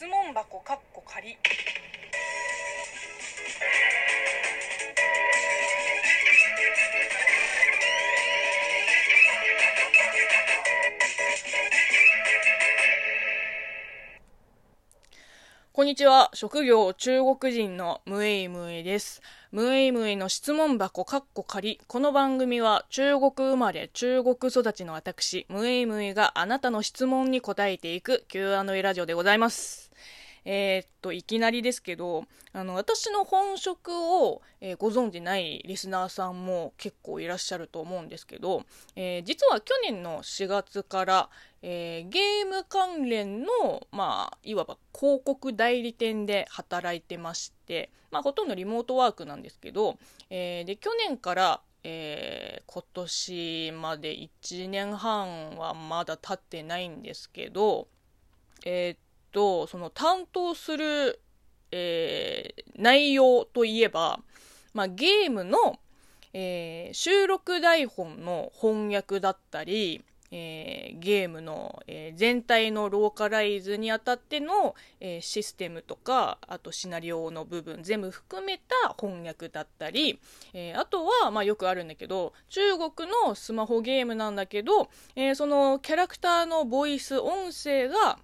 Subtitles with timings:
[0.00, 1.36] 質問箱かっこ仮。
[15.80, 16.30] こんにちは。
[16.34, 19.22] 職業中国人のムエイムエです。
[19.50, 21.80] ムエイムエの質問箱カッコ仮。
[21.86, 29.90] この番組は中国生まれ、中国育ちの私、ムエイムエがあなたの質問に答えていく Q&A ラジオでございます。
[30.44, 38.64] えー、っと、いきなりですけど、あの、私の本職を、えー、ご存じないリスナーさんも結構いらっしゃると思うんですけど、
[38.96, 41.30] えー、実は去年の4月から、
[41.62, 49.98] えゲーム関連の、まあ、いわば広告代理店で働いてまして、まあ、ほとんどリモートワークなんですけど、
[50.30, 57.88] えで、去年から、え今年まで1年半はまだ経ってないんですけど、
[58.64, 61.20] えー、と、その担当する、
[61.72, 64.20] えー、内容といえば、
[64.74, 65.78] まあ、ゲームの、
[66.32, 80.20] えー、収録台本の翻訳だったり、えー、ゲームの、えー、全体のローカライズにあたっての、えー、システムとか、あとシナリオの部分全部含めた翻訳だったり、
[80.54, 88.18] えあとは、まあ、よくあるんだけど、中国のスマホゲームなんだけど、えそのキャラクターのボイス音声が、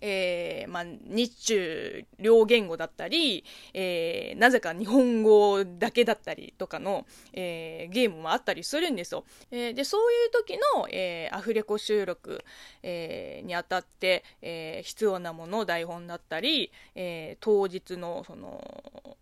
[0.00, 9.24] えー、まあ、日中両言語だったり、えー、なぜか日本語だけだったりとかの、えー、ゲームもあったりするんですよ。
[9.50, 12.44] えで、そういう時の、えアフレコ収録、
[12.82, 19.16] えにあたって、え必要なもの、台本だったり、え当日の、その、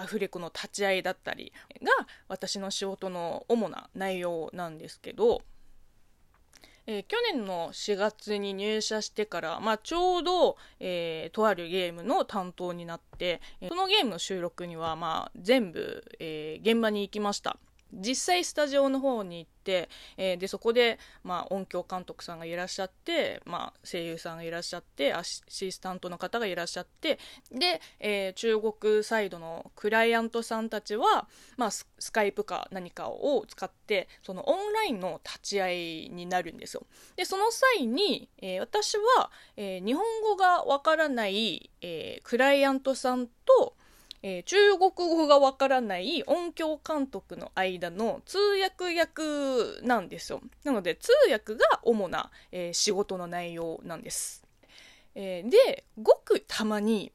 [0.00, 1.52] アフレコの立ち会いだったり
[1.82, 5.42] が私の仕事の主な内容なんですけど、
[6.92, 17.56] えー、去年の4月に入社してから、まあ、ちょうど、えー、とあるゲームの担当になって、そのゲームの収録には、まあ、全部、え、現場に行きました。
[17.92, 27.18] 実際スタジオの方に行って、えー、でそこで、まあ、音響監督さんがいらっしゃって、まあ、声優さんがいらっしゃってアシスタントの方がいらっしゃって
[27.50, 36.86] で、えー、中国サイドのクライアントさんたちは、まあ、スカイプか何かを使ってそのオンラインの立ち会いになるんですよ。
[37.16, 43.76] でその際に、えー、私は、え日本語がわからない、えクライアントさんと
[44.22, 50.42] えー、中国語がわからない音響監督の間の通訳役なんですよ。
[50.64, 54.44] なので通訳が主な、えー、仕事の内容なんです。
[55.14, 57.12] えー、で、ごくたまに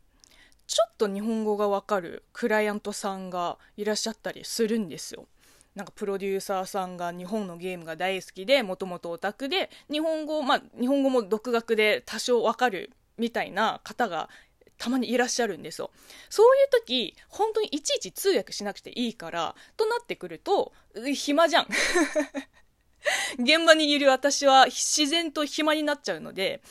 [0.68, 5.28] ちょっと日本語がわかるクライアントさんがいらっしゃったりするんですよ。
[5.76, 14.30] なんかプロデューサーさんが日本のゲームが大好きで、もともとオタクで、日本語、まあ、日本語も独学で多少わかるみたいな方が
[14.78, 15.92] たまにいらっしゃるんですよ。
[16.30, 20.74] そういう時、本当にいちいち通訳しなくていいから、となってくると、
[21.14, 21.68] 暇じゃん。
[23.40, 26.62] 現場にいる私は自然と暇になっちゃうので、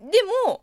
[0.00, 0.62] でも、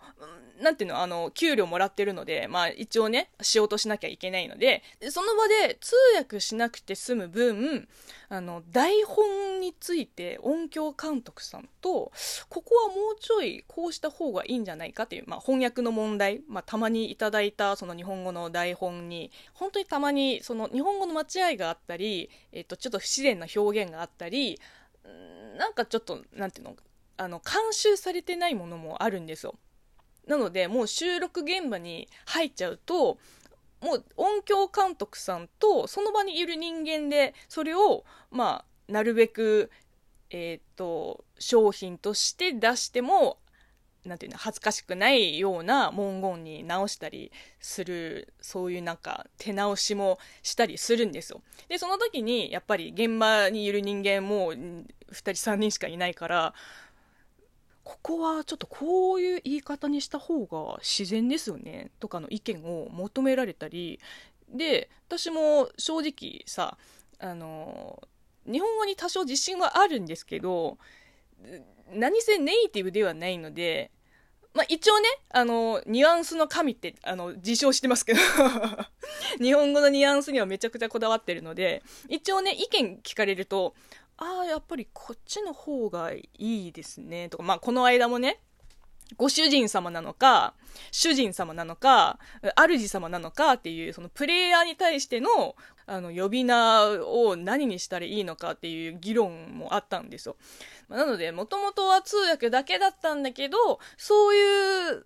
[0.64, 4.82] なんていうの、あの、給料もらってるので、まあ一応ね、仕事しなきゃいけないので、
[5.12, 7.88] その場で通訳しなくて済む分、
[8.30, 12.12] あの、台本について音響監督さんと、
[12.50, 24.60] ここはもうちょいこうした方がいいんじゃないかっていう、まあ翻訳の問題、まあたまにいただいたその日本語の台本に、本当にたまにその日本語の間違いがあったり、えっと、ちょっと不自然な表現があったり、
[25.58, 26.76] なんかちょっと、なんていうの、
[27.18, 29.56] あの、監修されてないものもあるんですよ。
[30.28, 33.18] なので、もう収録現場に入っちゃうと、
[33.82, 39.70] もう音響監督さんとその場にいる人間で、それを、まあ、なるべく、
[40.30, 43.38] えっ、ー、と、商品として出しても、
[44.06, 51.42] なんていうの、恥ずかしくないような文言に直したりする、そういうなんか手直しもしたりするんですよ。
[51.70, 56.54] で、その時にやっぱり現場にいる人間も2人3人しかいないから、
[57.84, 64.00] ここはちょっとこういう言い方にした方が自然ですよねとかの意見を求められたり
[64.50, 66.78] で私も正直さ
[67.20, 68.02] あの
[68.46, 70.78] 日本語に多少自信はあるんですけど
[71.94, 73.92] 何せネイティブではないので
[74.54, 78.20] まあ、一応ね、あの、ニュアンスの神って、あの、自称してますけど
[79.42, 83.74] 日本語のニュアンスにはめちゃくちゃこだわってるので、一応ね、意見聞かれると、
[84.24, 87.30] ああ、やっぱりこっちの方がいいですね。
[87.30, 88.40] とか、まあ、この間もね、
[89.18, 90.54] ご主人様なのか、
[90.92, 92.20] 主人様なのか、
[92.56, 95.56] 主様なのかっていう、そのプレイヤーに対しての、
[95.86, 100.38] あの、呼び名を何にしたらいいのかっていう議論もあったんですよ。
[100.90, 105.04] なので、もともとは通訳だけだったんだけど、そういう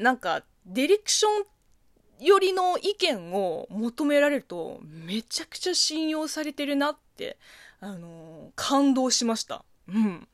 [0.00, 7.38] なんか、ディレクションよりの意見を求められると、めちゃくちゃ信用されてるなって、
[7.80, 9.64] あの、感動しました。
[9.88, 10.28] うん。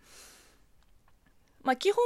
[1.62, 2.04] まあ、基本、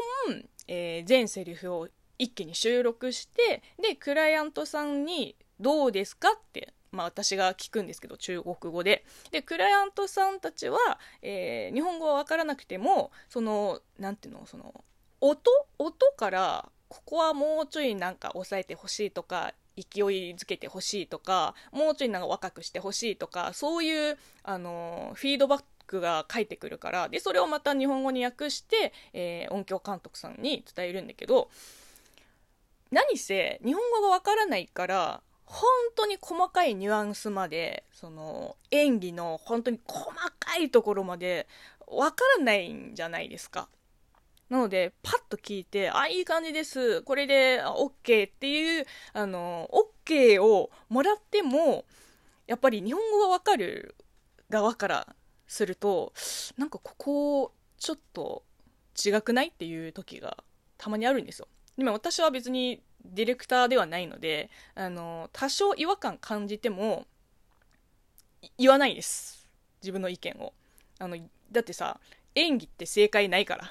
[0.68, 1.88] えー、全セリフを
[2.18, 9.04] 一気に収録して、で、クライアントさんに、どうですかって、まあ、私が聞くんですけど、中国語で。
[9.30, 10.78] で、クライアントさんたちは、
[11.22, 14.84] えー、日本語はわからなくても、その、なんていうの、その、
[15.20, 15.50] 音？
[15.78, 31.50] 音から、ここはもうちょいなんか抑えてほしいとか、勢いづけてほしいとか、もうちょいなんか若くしてほしいとか、そういう、あの、フィードバックが返ってくるから、で、それをまた日本語に訳して、えー、音響監督さんに伝えるんだけど、
[32.90, 35.64] 何せ、日本語がわからないから、本
[35.96, 41.48] 当に細かいニュアンスまで、その、演技の本当に細かいところまで、
[41.88, 43.68] わからないんじゃないですか。
[44.50, 47.02] なので、パッと聞いて、あ、いい感じです。
[47.02, 49.70] これで、OK っていう、あの、
[50.04, 51.84] OK をもらっても、
[52.48, 53.94] やっぱり日本語がわかる
[54.50, 55.16] 側から
[55.46, 56.12] すると、
[56.58, 58.42] なんかここ、ちょっと
[59.02, 60.36] 違くないっていう時が
[60.76, 61.46] たまにあるんですよ。
[61.78, 67.06] でも私は別にディレクターではないので、あの、多少違和感感じても、
[68.58, 69.48] 言わないです。
[69.80, 70.52] 自分の意見を。
[70.98, 71.16] あの、
[71.52, 72.00] だってさ、
[72.34, 73.70] 演技って正解ないから。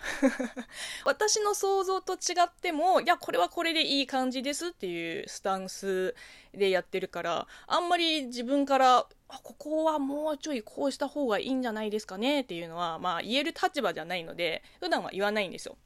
[1.06, 6.14] 私の想像と違ってもいやこれはこれでいい感じですっていうスタンス
[6.54, 15.78] でやってるからあんまり自分からここはもうちょいこうした方がいいんじゃないですかねっていうのはまあ言える立場じゃないので普段は言わないんですよ。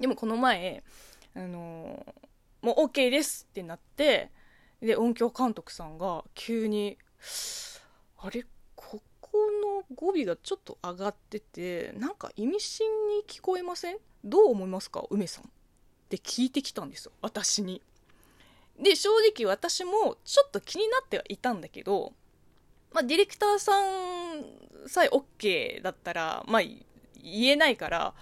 [0.00, 0.82] でもこの前
[1.34, 4.30] あのー、もう OK ですってなって
[4.80, 6.98] で音響監督さんが急に
[8.16, 8.44] あれ？
[9.36, 13.98] の語尾がちょっと上がっててなんか意味深に聞こえません？
[14.24, 15.04] どう思いますか？
[15.10, 15.44] 梅さん。
[15.44, 15.46] っ
[16.08, 17.12] て聞いてきたんですよ。
[17.22, 17.82] 私に。
[18.78, 22.14] で正直私もちょっと気になってはいたんだけど
[22.92, 24.42] まあディレクターさん
[24.86, 28.14] さえ OK だったらまあ言えないから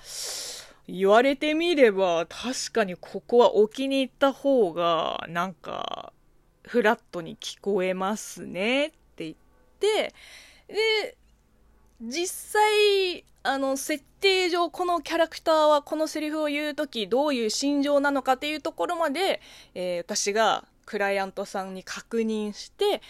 [0.88, 6.12] 言われてみれば確かにここは置きに行った方がなんか
[6.64, 9.36] フラットに聞こえますねって言っ
[9.78, 10.12] て
[10.68, 11.16] で、
[12.00, 19.40] 実際、あの、設定上、このキャラクターはこのセリフを言うとき、どういう心情なのかっていうところまで、
[19.74, 23.02] えー、私がクライアントさんに確認して、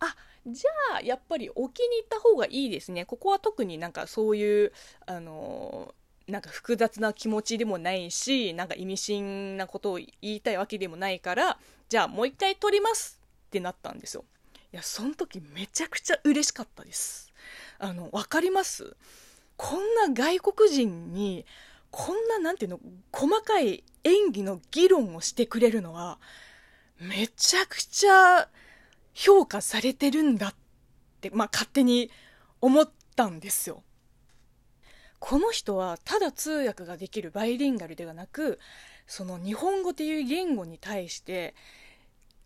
[0.00, 0.16] あ、
[0.46, 3.04] じゃあ、やっぱり置きに行った方がいいですね。
[3.04, 4.72] ここは特になんかそういう、
[5.06, 11.58] あのー、なんか複雑な気持ちでもないし、なんか意味深なことを言いたいわけでもないから、
[11.88, 14.24] じゃあもう一回撮りますってなったんですよ。
[14.76, 17.32] いやその時めちゃくちゃ嬉しかったです
[17.78, 18.94] あの分かります？
[19.56, 21.46] こんな外国人に
[21.90, 22.80] こんななんていうの
[23.10, 26.18] 細かい演技の議論をしてくれるのは
[27.00, 28.50] めちゃくちゃ
[29.14, 30.54] 評価されてるんだっ
[31.22, 32.10] て、まあ、勝手に
[32.60, 33.82] 思ったんですよ。
[35.18, 38.58] この人はただ通訳ができるバイリンガルではなく
[39.06, 41.54] その日本語っていう言語に対して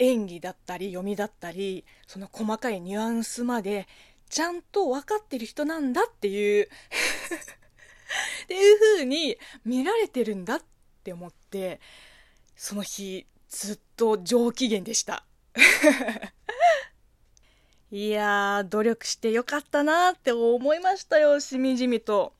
[0.00, 3.86] 演技だったり読みだったりその細かいニュアンスまで
[4.30, 6.68] ちゃんと分かってる人なんだっていう。
[8.44, 10.62] っていう風に見られてるんだっ
[11.04, 11.80] て思って
[12.56, 15.24] その日ずっと上機嫌でした。
[17.92, 22.34] いやー努力してよかったなって思いましたよしみじみと、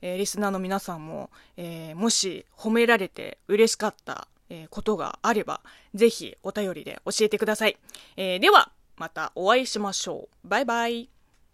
[0.00, 5.60] えー、リスナーの皆さんも、えー、もし褒められて嬉しかったえことがあれば、
[5.94, 7.76] ぜひお便りで教えてください。
[8.16, 10.48] えー、では、またお会いしましょう。
[10.48, 11.13] バイバイ。